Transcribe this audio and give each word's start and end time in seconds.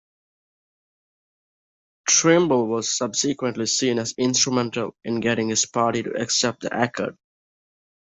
Trimble 2.07 2.65
was 2.65 2.91
subsequently 2.97 3.67
seen 3.67 3.99
as 3.99 4.15
instrumental 4.17 4.95
in 5.03 5.19
getting 5.19 5.49
his 5.49 5.67
party 5.67 6.01
to 6.01 6.19
accept 6.19 6.61
the 6.61 6.75
accord. 6.75 7.15